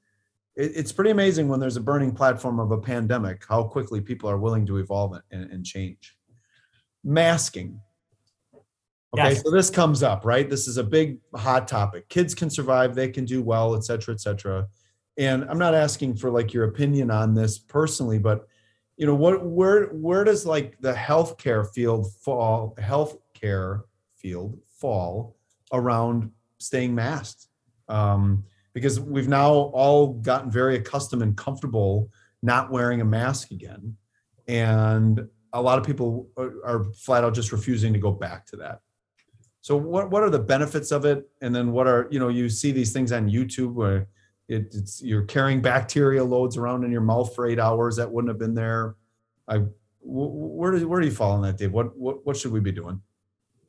[0.57, 4.29] it, it's pretty amazing when there's a burning platform of a pandemic how quickly people
[4.29, 6.17] are willing to evolve and, and change.
[7.03, 7.81] Masking.
[9.13, 9.43] Okay, Yes.
[9.43, 10.49] so this comes up, right?
[10.49, 12.09] This is a big hot topic.
[12.09, 14.69] Kids can survive, they can do well, et cetera, et cetera.
[15.21, 18.49] And I'm not asking for like your opinion on this personally, but
[18.97, 23.83] you know, what where where does like the healthcare field fall, healthcare
[24.17, 25.37] field fall
[25.75, 27.49] around staying masked?
[27.87, 32.09] Um, because we've now all gotten very accustomed and comfortable
[32.43, 33.97] not wearing a mask again.
[34.49, 36.31] And a lot of people
[36.65, 38.81] are, flat out just refusing to go back to that.
[39.61, 41.29] So what what are the benefits of it?
[41.43, 44.09] And then what are, you know, you see these things on YouTube where
[44.51, 48.29] it, it's you're carrying bacteria loads around in your mouth for eight hours that wouldn't
[48.29, 48.97] have been there.
[49.49, 49.63] I
[50.03, 51.73] where do where do you fall on that, Dave?
[51.73, 53.01] What what what should we be doing?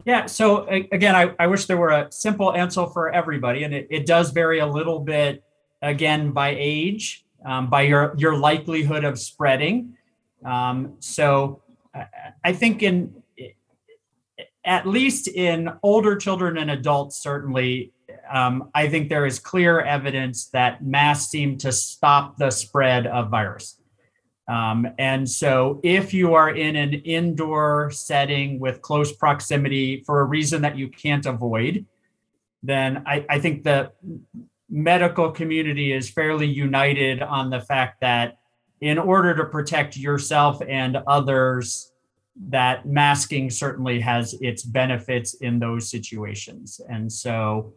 [0.06, 0.26] Yeah.
[0.26, 4.06] So again, I, I wish there were a simple answer for everybody, and it, it
[4.08, 5.44] does vary a little bit
[5.84, 9.96] again by age, um, by your your likelihood of spreading.
[10.44, 11.62] Um, so
[11.94, 12.06] I,
[12.44, 13.22] I think in
[14.66, 17.92] at least in older children and adults, certainly,
[18.32, 23.30] um, I think there is clear evidence that masks seem to stop the spread of
[23.30, 23.78] virus.
[24.48, 30.26] Um, and so, if you are in an indoor setting with close proximity for a
[30.26, 31.86] reason that you can't avoid,
[32.64, 33.92] then I, I think the
[34.70, 38.40] medical community is fairly united on the fact that
[38.82, 41.92] in order to protect yourself and others,
[42.50, 46.82] that masking certainly has its benefits in those situations.
[46.90, 47.74] And so,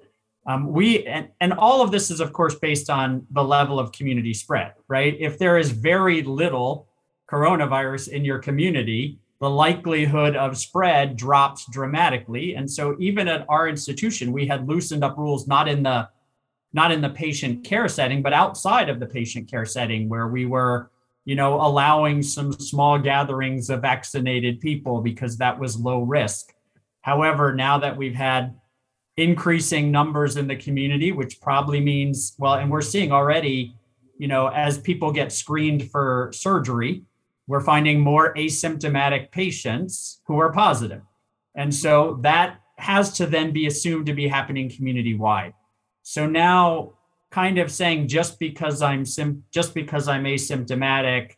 [0.47, 3.93] um, we and, and all of this is of course based on the level of
[3.93, 5.17] community spread right?
[5.19, 6.89] If there is very little
[7.31, 12.55] coronavirus in your community the likelihood of spread drops dramatically.
[12.55, 16.09] And so even at our institution we had loosened up rules not in the
[16.73, 20.47] not in the patient care setting but outside of the patient care setting where we
[20.47, 20.91] were
[21.25, 26.53] you know allowing some small gatherings of vaccinated people because that was low risk.
[27.01, 28.55] However now that we've had
[29.17, 33.75] increasing numbers in the community, which probably means, well, and we're seeing already,
[34.19, 37.03] you know, as people get screened for surgery,
[37.47, 41.03] we're finding more asymptomatic patients who are positive.
[41.55, 45.55] And so that has to then be assumed to be happening community wide.
[46.03, 46.95] So now
[47.31, 51.33] kind of saying just because I'm sim- just because I'm asymptomatic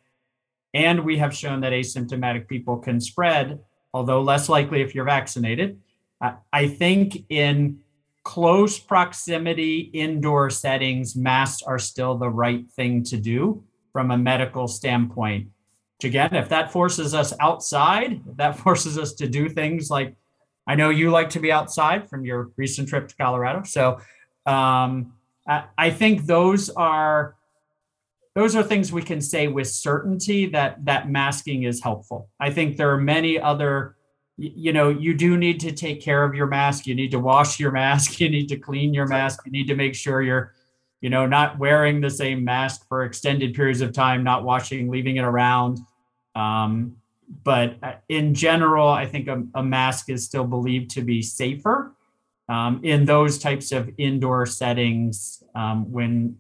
[0.75, 3.61] and we have shown that asymptomatic people can spread,
[3.93, 5.79] although less likely if you're vaccinated,
[6.21, 7.81] I think in
[8.25, 14.67] close proximity indoor settings, masks are still the right thing to do from a medical
[14.67, 15.49] standpoint.
[15.99, 20.15] Which Again, if that forces us outside, that forces us to do things like
[20.67, 23.63] I know you like to be outside from your recent trip to Colorado.
[23.63, 24.01] So
[24.47, 25.13] um,
[25.47, 27.37] I, I think those are
[28.35, 32.29] those are things we can say with certainty that that masking is helpful.
[32.39, 33.96] I think there are many other
[34.37, 36.87] you know you do need to take care of your mask.
[36.87, 38.21] You need to wash your mask.
[38.21, 39.41] You need to clean your mask.
[39.47, 40.55] You need to make sure you're
[41.01, 45.17] you know not wearing the same mask for extended periods of time not washing leaving
[45.17, 45.79] it around.
[46.35, 46.97] Um,
[47.43, 51.93] but in general i think a, a, mask is still believed to be safer
[52.49, 56.37] um, in those types of indoor settings um, when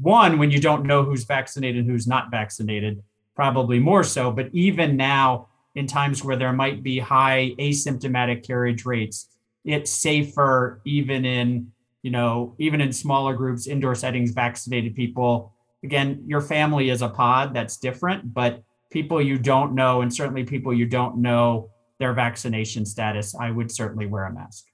[0.00, 3.02] one when you don't know who's vaccinated and who's not vaccinated
[3.34, 4.30] probably more so.
[4.30, 9.28] But even now in times where there might be high asymptomatic carriage rates
[9.64, 15.52] it's safer even in you know even in smaller groups indoor settings vaccinated people.
[15.82, 20.44] Again your family is a pod that's different but people you don't know and certainly
[20.44, 24.64] people you don't know their vaccination status i would certainly wear a mask.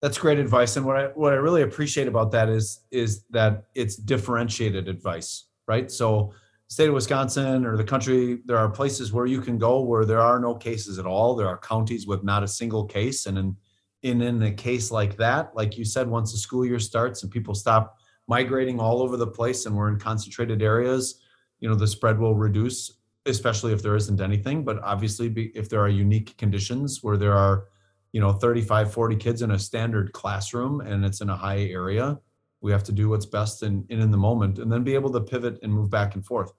[0.00, 3.64] That's great advice and what i what i really appreciate about that is is that
[3.74, 5.90] it's differentiated advice right?
[5.90, 6.32] So
[6.72, 10.22] state of Wisconsin or the country, there are places where you can go where there
[10.22, 11.36] are no cases at all.
[11.36, 13.26] There are counties with not a single case.
[13.26, 13.56] And in,
[14.02, 17.30] in, in a case like that, like you said, once the school year starts and
[17.30, 21.20] people stop migrating all over the place and we're in concentrated areas,
[21.60, 24.64] you know, the spread will reduce, especially if there isn't anything.
[24.64, 27.64] But obviously, be, if there are unique conditions where there are,
[28.12, 32.18] you know, 35, 40 kids in a standard classroom and it's in a high area,
[32.62, 35.12] we have to do what's best in, in, in the moment and then be able
[35.12, 36.52] to pivot and move back and forth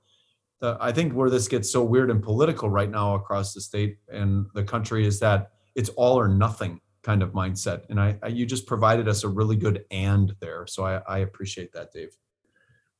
[0.63, 3.97] the, I think where this gets so weird and political right now across the state
[4.07, 7.81] and the country is that it's all or nothing kind of mindset.
[7.89, 10.65] And I, I you just provided us a really good and there.
[10.65, 12.15] So I, I appreciate that, Dave.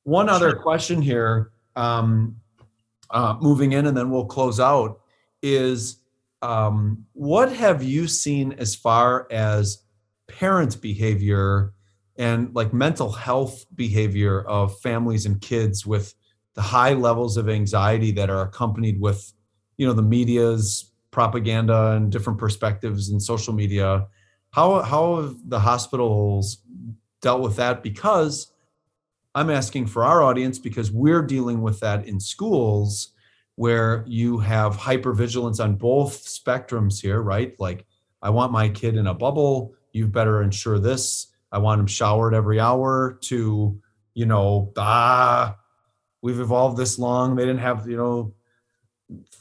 [0.03, 0.59] One other sure.
[0.59, 2.35] question here, um,
[3.09, 4.99] uh, moving in, and then we'll close out.
[5.41, 6.01] Is
[6.41, 9.83] um, what have you seen as far as
[10.27, 11.71] parent behavior
[12.17, 16.13] and like mental health behavior of families and kids with
[16.55, 19.33] the high levels of anxiety that are accompanied with
[19.77, 24.07] you know the media's propaganda and different perspectives and social media
[24.53, 26.59] how how have the hospitals
[27.21, 27.83] dealt with that?
[27.83, 28.51] Because
[29.35, 33.13] i'm asking for our audience because we're dealing with that in schools
[33.55, 37.59] where you have hypervigilance on both spectrums here right?
[37.59, 37.85] Like
[38.21, 39.73] i want my kid in a bubble.
[39.91, 41.27] You better ensure this.
[41.51, 43.81] I want him showered every hour to
[44.13, 45.57] you know ah
[46.23, 47.35] we've evolved this long.
[47.35, 48.33] They didn't have you know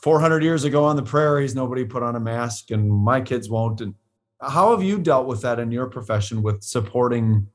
[0.02, 3.80] 400 years ago on the prairies nobody put on a mask and my kids won't.
[3.80, 3.94] And
[4.42, 7.46] how have you dealt with that in your profession with supporting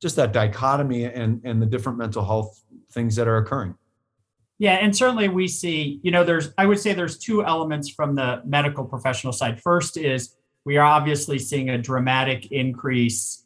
[0.00, 3.74] just that dichotomy and and the different mental health things that are occurring?
[4.58, 8.14] Yeah and certainly we see you know there's i would say there's two elements from
[8.14, 9.60] the medical professional side.
[9.60, 13.41] First is we are obviously seeing a dramatic increase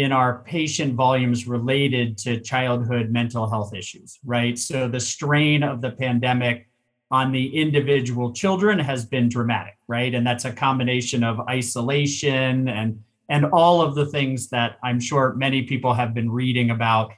[0.00, 5.80] in our patient volumes related to childhood mental health issues right so the strain of
[5.80, 6.70] the pandemic
[7.10, 10.14] on the individual children has been dramatic, right?
[10.14, 15.34] And that's a combination of isolation and and all of the things that I'm sure
[15.34, 17.12] many people have been reading about.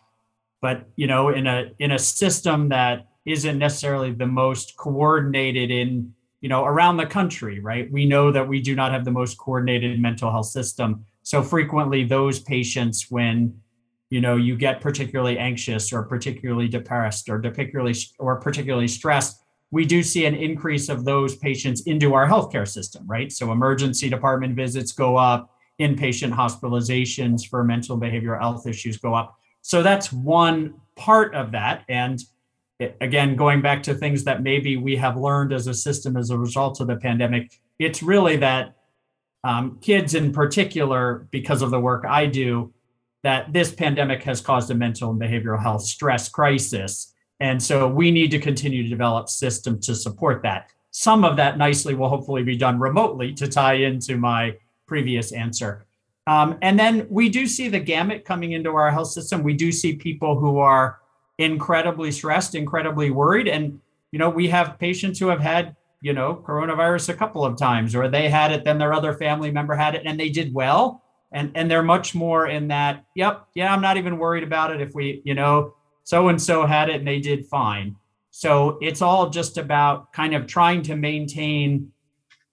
[0.61, 6.15] But you know, in a in a system that isn't necessarily the most coordinated in
[6.41, 7.91] you know around the country, right?
[7.91, 11.05] We know that we do not have the most coordinated mental health system.
[11.23, 13.61] So frequently, those patients, when
[14.11, 19.87] you know you get particularly anxious or particularly depressed or particularly or particularly stressed we
[19.87, 23.33] do see an increase of those patients into our healthcare system, right?
[23.33, 29.35] So emergency department visits go up, inpatient hospitalizations for mental behavioral health issues go up.
[29.63, 31.85] So that's one part of that.
[31.89, 32.21] And
[32.81, 36.29] eh, again, going back to things that maybe we have learned as a system as
[36.29, 38.77] a result of the pandemic, it's really that
[39.45, 42.73] um, kids in particular, because of the work I do,
[43.23, 48.13] that this pandemic has caused a mental and behavioral health stress crisis and so we
[48.13, 50.71] need to continue to develop systems to support that.
[50.93, 54.55] Some of that nicely will hopefully be done remotely to tie into my
[54.87, 55.85] previous answer.
[56.29, 59.43] Um, and then we do see the gamut coming into our health system.
[59.43, 61.01] We do see people who are
[61.39, 63.49] incredibly stressed, incredibly worried.
[63.49, 63.81] And,
[64.13, 67.95] you know, we have patients who have had, you know, coronavirus a couple of times,
[67.95, 71.03] or they had it, then their other family member had it, and they did well.
[71.35, 74.83] And, and they're much more in that, yep, yeah, I'm not even worried about it.
[74.83, 77.97] If we, you know, so and so had it and they did fine.
[78.31, 81.93] So it's all just about kind of trying to maintain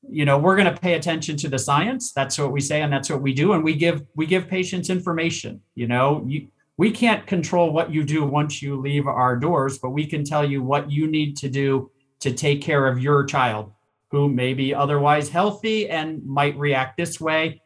[0.08, 2.92] you know we're going to pay attention to the science that's what we say and
[2.92, 6.90] that's what we do and we give we give patients information you know you, we
[6.90, 10.64] can't control what you do once you leave our doors but we can tell you
[10.64, 13.72] what you need to do to take care of your child
[14.12, 17.62] who may be otherwise healthy and might react this way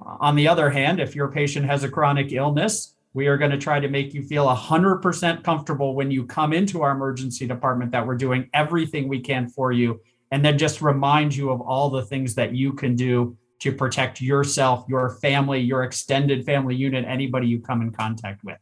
[0.00, 3.58] on the other hand if your patient has a chronic illness we are going to
[3.58, 8.04] try to make you feel 100% comfortable when you come into our emergency department that
[8.04, 10.00] we're doing everything we can for you.
[10.32, 14.20] And then just remind you of all the things that you can do to protect
[14.20, 18.58] yourself, your family, your extended family unit, anybody you come in contact with.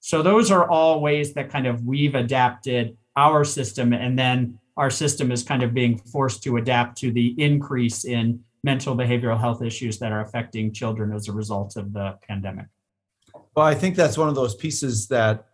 [0.00, 3.92] So, those are all ways that kind of we've adapted our system.
[3.92, 8.42] And then our system is kind of being forced to adapt to the increase in
[8.64, 12.66] mental behavioral health issues that are affecting children as a result of the pandemic.
[13.54, 15.46] Well, I think that's one of those pieces that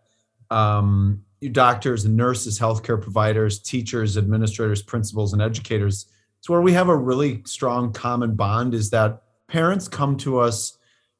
[0.49, 6.05] um, doctors and nurses, healthcare providers, teachers, administrators, principals, and educators,
[6.39, 10.77] it's where we have a really strong common bond is that parents come to us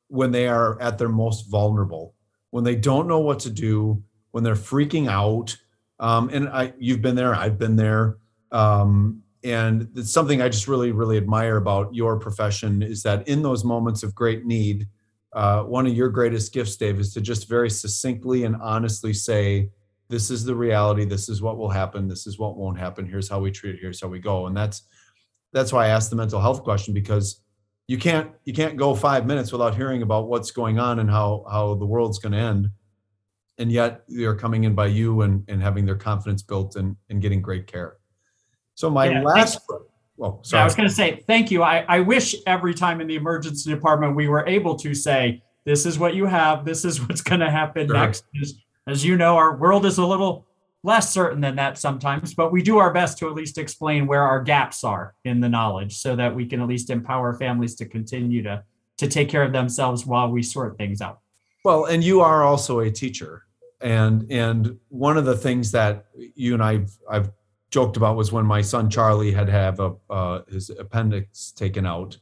[0.07, 2.15] when they are at their most vulnerable,
[2.51, 5.57] when they don't know what to do, when they're freaking out.
[5.99, 8.17] Um, and I, you've been there, I've been there.
[8.51, 13.41] Um, and it's something I just really, really admire about your profession is that in
[13.41, 14.87] those moments of great need,
[15.33, 19.69] uh, one of your greatest gifts, Dave, is to just very succinctly and honestly say,
[20.09, 21.05] this is the reality.
[21.05, 22.07] This is what will happen.
[22.07, 23.05] This is what won't happen.
[23.05, 23.81] Here's how we treat it.
[23.81, 24.47] Here's how we go.
[24.47, 24.83] And that's
[25.53, 27.41] that's why I asked the mental health question because
[27.87, 31.45] you can't you can't go five minutes without hearing about what's going on and how
[31.49, 32.69] how the world's going to end.
[33.59, 37.21] And yet they're coming in by you and and having their confidence built and and
[37.21, 37.97] getting great care.
[38.75, 39.59] So my yeah, last
[40.19, 40.59] well, sorry.
[40.59, 41.63] Oh, yeah, I was going to say thank you.
[41.63, 45.85] I, I wish every time in the emergency department we were able to say, this
[45.85, 47.95] is what you have, this is what's going to happen sure.
[47.95, 48.25] next.
[48.41, 48.55] As,
[48.85, 50.45] as you know, our world is a little
[50.83, 54.23] less certain than that sometimes, but we do our best to at least explain where
[54.23, 57.85] our gaps are in the knowledge so that we can at least empower families to
[57.85, 58.63] continue to,
[58.97, 61.19] to take care of themselves while we sort things out.
[61.63, 63.45] Well, and you are also a teacher.
[63.81, 66.05] And and one of the things that
[66.35, 67.31] you and I've I've
[67.71, 72.17] joked about was when my son Charlie had have a uh, his appendix taken out,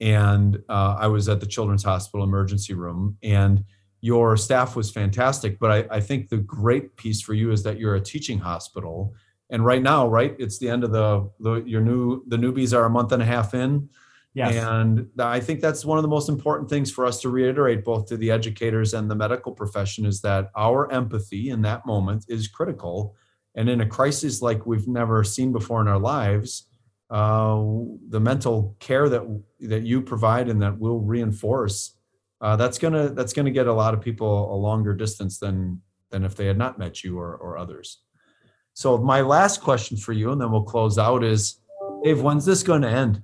[0.00, 3.64] and uh, I was at the Children's Hospital emergency room, and
[4.00, 5.58] your staff was fantastic.
[5.58, 9.14] But I, I think the great piece for you is that you're a teaching hospital.
[9.50, 12.84] And right now, right, it's the end of the, the your new the newbies are
[12.84, 13.88] a month and a half in.
[14.34, 14.54] Yes.
[14.54, 18.06] And I think that's one of the most important things for us to reiterate, both
[18.06, 22.48] to the educators and the medical profession, is that our empathy in that moment is
[22.48, 23.14] critical.
[23.54, 26.66] And in a crisis like we've never seen before in our lives,
[27.10, 27.62] uh,
[28.08, 29.22] the mental care that
[29.60, 31.94] that you provide and that we'll reinforce,
[32.40, 36.24] uh, that's gonna that's gonna get a lot of people a longer distance than than
[36.24, 37.98] if they had not met you or, or others.
[38.72, 41.58] So my last question for you, and then we'll close out, is
[42.02, 43.22] Dave, when's this going to end?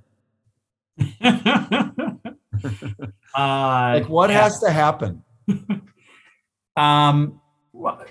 [3.35, 4.43] Uh, like what yeah.
[4.43, 5.23] has to happen
[6.77, 7.39] um
[7.73, 8.03] well,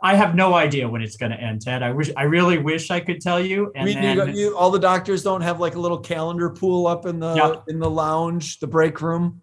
[0.00, 1.82] I have no idea when it's going to end, Ted.
[1.82, 3.72] I wish, I really wish I could tell you.
[3.74, 6.50] And I mean, then, you, you, all the doctors don't have like a little calendar
[6.50, 7.64] pool up in the yep.
[7.66, 9.42] in the lounge, the break room.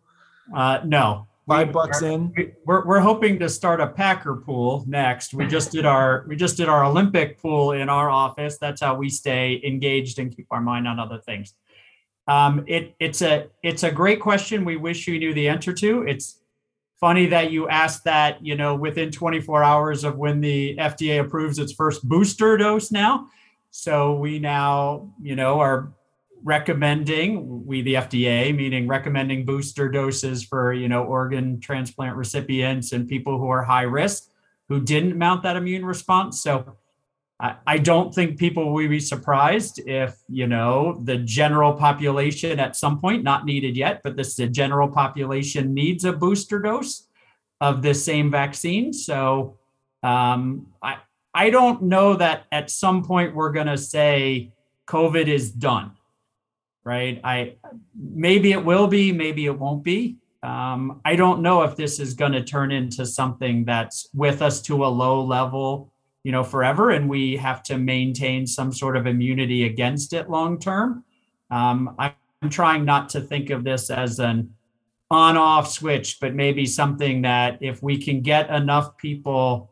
[0.55, 2.33] Uh, no, five we, bucks in.
[2.65, 5.33] We're we're hoping to start a Packer pool next.
[5.33, 8.57] We just did our we just did our Olympic pool in our office.
[8.57, 11.53] That's how we stay engaged and keep our mind on other things.
[12.27, 14.65] Um, it, it's a it's a great question.
[14.65, 16.03] We wish you knew the answer to.
[16.03, 16.39] It's
[16.99, 18.43] funny that you asked that.
[18.45, 23.27] You know, within 24 hours of when the FDA approves its first booster dose now.
[23.69, 25.91] So we now, you know, are
[26.43, 33.07] recommending we the FDA, meaning recommending booster doses for you know organ transplant recipients and
[33.07, 34.29] people who are high risk
[34.67, 36.41] who didn't mount that immune response.
[36.41, 36.77] So
[37.39, 42.99] I, don't think people will be surprised if, you know, the general population at some
[43.01, 47.07] point, not needed yet, but this the general population needs a booster dose
[47.59, 48.93] of this same vaccine.
[48.93, 49.57] So
[50.01, 50.97] um, I,
[51.33, 54.53] I don't know that at some point we're going to say
[54.87, 55.91] COVID is done,
[56.85, 57.19] right?
[57.21, 57.55] I
[57.99, 60.17] maybe it will be, maybe it won't be.
[60.41, 64.61] Um, I don't know if this is going to turn into something that's with us
[64.63, 65.91] to a low level
[66.25, 70.59] you know forever and we have to maintain some sort of immunity against it long
[70.59, 71.03] term
[71.51, 74.49] um, i'm trying not to think of this as an
[75.11, 79.71] on off switch but maybe something that if we can get enough people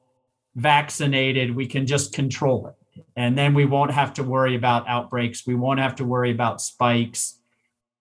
[0.56, 2.76] vaccinated we can just control it.
[3.16, 5.48] And then we won't have to worry about outbreaks.
[5.48, 7.40] We won't have to worry about spikes.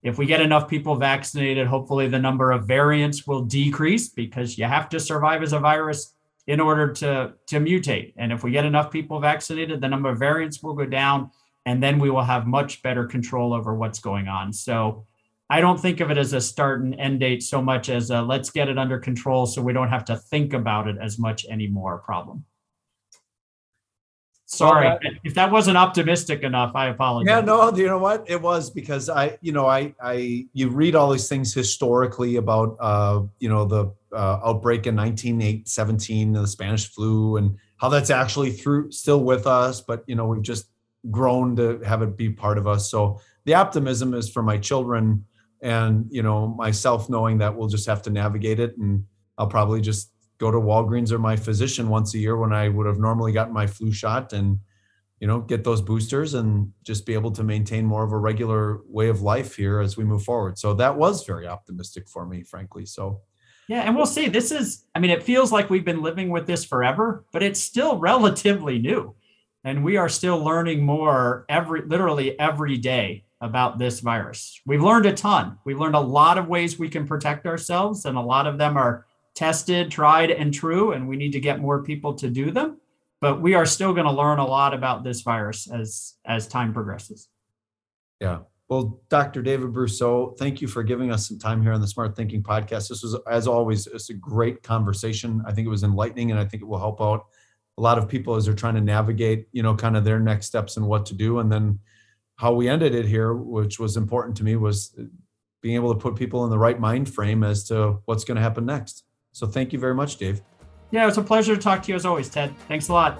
[0.03, 4.65] If we get enough people vaccinated hopefully the number of variants will decrease because you
[4.65, 6.15] have to survive as a virus
[6.47, 8.15] in order to to mutate.
[8.17, 11.31] And if we get enough people vaccinated, the number of variants will go down,
[11.67, 14.53] and then we will have much better control over what's going on.
[14.53, 15.07] So
[15.49, 18.23] I don't think of it as a start and end date so much as a
[18.23, 21.45] let's get it under control so we don't have to think about it as much
[21.45, 22.45] anymore problem.
[24.55, 27.31] Sorry, well, that, if that wasn't optimistic enough, I apologize.
[27.31, 28.29] Yeah, no, you know what?
[28.29, 32.77] It was because I, you know, I, I, you read all these things historically about,
[32.79, 38.51] uh, you know, the uh, outbreak in 1917, the Spanish flu, and how that's actually
[38.51, 40.67] through still with us, but you know, we've just
[41.11, 42.91] grown to have it be part of us.
[42.91, 45.25] So the optimism is for my children
[45.63, 49.05] and you know myself knowing that we'll just have to navigate it and
[49.39, 50.11] I'll probably just
[50.43, 53.55] go to Walgreens or my physician once a year when I would have normally gotten
[53.55, 54.59] my flu shot and
[55.21, 58.81] you know get those boosters and just be able to maintain more of a regular
[58.89, 60.59] way of life here as we move forward.
[60.59, 62.87] So that was very optimistic for me, frankly.
[62.87, 63.21] So
[63.69, 64.29] yeah, and we'll see.
[64.29, 67.61] This is, I mean, it feels like we've been living with this forever, but it's
[67.61, 69.15] still relatively new.
[69.65, 74.61] And we are still learning more every, literally every day about this virus.
[74.67, 75.59] We've learned a ton.
[75.65, 78.77] We've learned a lot of ways we can protect ourselves, and a lot of them
[78.77, 82.79] are tested, tried, and true, and we need to get more people to do them.
[83.21, 86.73] But we are still going to learn a lot about this virus as as time
[86.73, 87.29] progresses.
[88.21, 88.41] Yeah.
[88.69, 89.43] Well, Dr.
[89.43, 92.89] David Brousseau, thank you for giving us some time here on the Smart Thinking Podcast.
[92.89, 95.43] This was, as always, it's a great conversation.
[95.47, 97.27] I think it was enlightening, and I think it will help out
[97.79, 100.47] a lot of people as they're trying to navigate, you know, kind of their next
[100.47, 101.39] steps and what to do.
[101.39, 101.81] And then
[102.37, 104.99] how we ended it here, which was important to me, was
[105.61, 108.43] being able to put people in the right mind frame as to what's going to
[108.43, 109.05] happen next.
[109.33, 110.43] So thank you very much, Dave.
[110.91, 112.55] Yeah, it was a pleasure to talk to you as always, Ted.
[112.69, 113.19] Thanks a lot.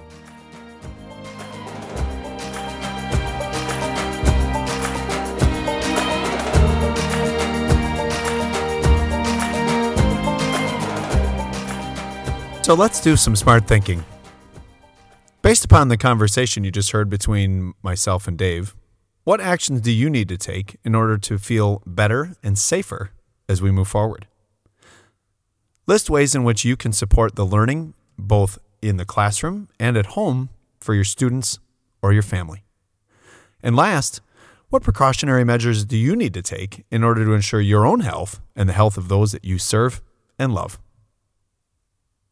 [12.63, 14.05] So let's do some smart thinking.
[15.43, 18.77] Based upon the conversation you just heard between myself and Dave,
[19.25, 23.11] what actions do you need to take in order to feel better and safer
[23.49, 24.29] as we move forward?
[25.87, 30.07] List ways in which you can support the learning both in the classroom and at
[30.07, 30.49] home
[30.81, 31.59] for your students
[32.01, 32.63] or your family.
[33.65, 34.21] And last,
[34.69, 38.41] what precautionary measures do you need to take in order to ensure your own health
[38.55, 40.01] and the health of those that you serve
[40.39, 40.79] and love?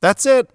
[0.01, 0.49] That's it.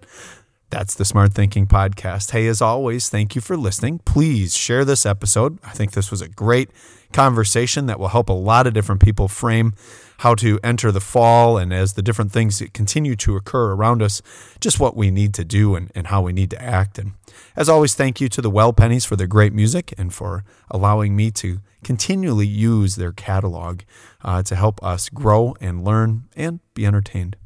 [0.70, 2.32] That's the Smart Thinking Podcast.
[2.32, 4.00] Hey, as always, thank you for listening.
[4.00, 5.58] Please share this episode.
[5.62, 6.70] I think this was a great
[7.16, 9.72] conversation that will help a lot of different people frame
[10.18, 14.02] how to enter the fall and as the different things that continue to occur around
[14.02, 14.20] us,
[14.60, 16.98] just what we need to do and, and how we need to act.
[16.98, 17.12] And
[17.56, 21.16] as always, thank you to the Well Pennies for their great music and for allowing
[21.16, 23.80] me to continually use their catalog
[24.22, 27.36] uh, to help us grow and learn and be entertained.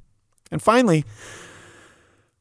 [0.50, 1.04] And finally,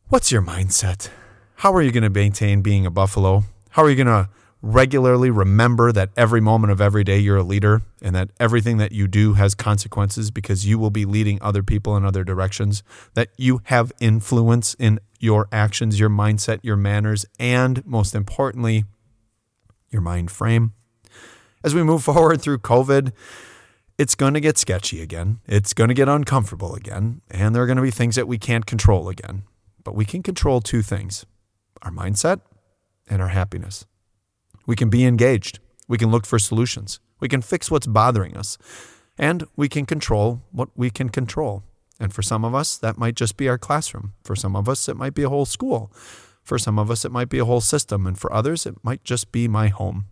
[0.07, 1.11] what's your mindset?
[1.57, 3.43] How are you going to maintain being a buffalo?
[3.71, 4.29] How are you going to
[4.61, 8.91] regularly remember that every moment of every day you're a leader and that everything that
[8.91, 12.83] you do has consequences because you will be leading other people in other directions,
[13.13, 18.83] that you have influence in your actions, your mindset, your manners, and most importantly,
[19.89, 20.73] your mind frame.
[21.63, 23.13] As we move forward through COVID,
[23.97, 25.39] it's going to get sketchy again.
[25.45, 27.21] It's going to get uncomfortable again.
[27.29, 29.43] And there are going to be things that we can't control again.
[29.83, 31.25] But we can control two things
[31.81, 32.41] our mindset
[33.09, 33.85] and our happiness.
[34.69, 35.57] We can be engaged.
[35.87, 36.99] We can look for solutions.
[37.19, 38.55] We can fix what's bothering us.
[39.17, 41.63] And we can control what we can control.
[41.99, 44.13] And for some of us, that might just be our classroom.
[44.23, 45.91] For some of us, it might be a whole school.
[46.43, 48.05] For some of us, it might be a whole system.
[48.05, 50.05] And for others, it might just be my home.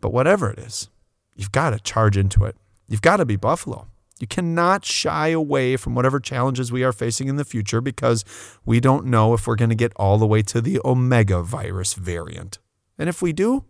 [0.00, 0.88] But whatever it is,
[1.36, 2.56] you've got to charge into it.
[2.88, 3.88] You've got to be Buffalo.
[4.18, 8.24] You cannot shy away from whatever challenges we are facing in the future because
[8.64, 11.92] we don't know if we're going to get all the way to the Omega virus
[11.92, 12.58] variant.
[12.98, 13.64] And if we do,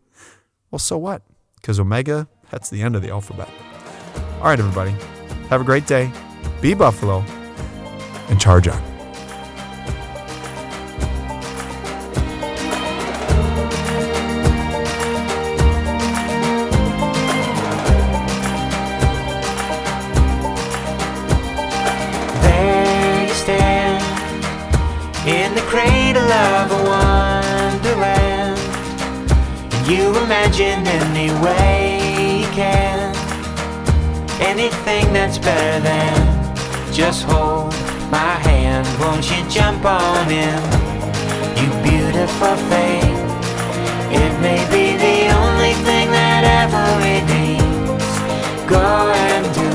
[0.75, 1.23] well, so what?
[1.55, 3.49] Because Omega, that's the end of the alphabet.
[4.39, 4.91] All right, everybody.
[5.49, 6.11] Have a great day.
[6.61, 7.21] Be Buffalo
[8.29, 8.94] and charge on.
[29.89, 33.15] You imagine any way you can
[34.41, 36.55] anything that's better than
[36.93, 37.73] just hold
[38.11, 38.87] my hand.
[38.99, 40.63] Won't you jump on in,
[41.59, 43.13] you beautiful thing?
[44.23, 48.07] It may be the only thing that ever redeems.
[48.67, 49.71] Go and do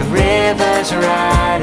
[0.00, 1.60] the river's right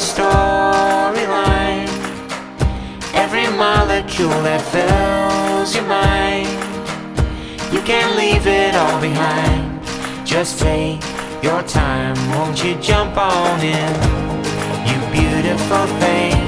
[0.00, 1.86] storyline,
[3.14, 6.48] every molecule that fills your mind.
[7.72, 9.84] You can't leave it all behind.
[10.26, 11.02] Just take
[11.42, 13.94] your time, won't you jump on in?
[14.88, 16.40] You beautiful thing.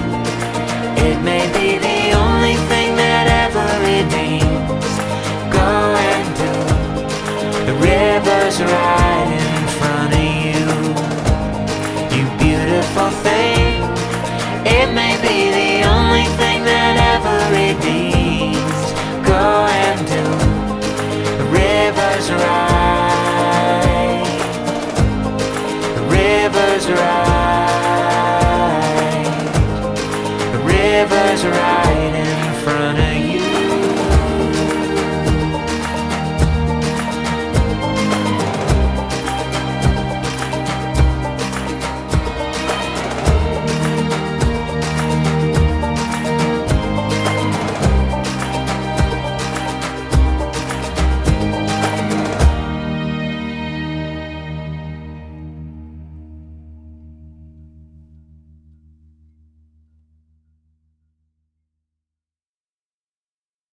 [1.06, 4.92] It may be the only thing that ever redeems.
[5.52, 5.68] Go
[6.10, 6.52] and do
[7.68, 9.21] the river's right
[13.20, 13.92] beautiful.
[14.64, 18.92] It may be the only thing that ever redeems.
[19.26, 20.24] Go and do
[21.38, 22.71] the river's right.